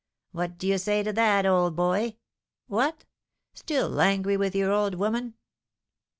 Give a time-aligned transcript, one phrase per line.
[0.31, 2.15] What do you say to that old boy?
[2.65, 3.05] What!
[3.53, 5.35] still angry with your old woman?"